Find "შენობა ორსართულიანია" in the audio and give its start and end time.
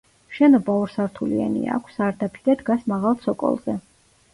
0.37-1.77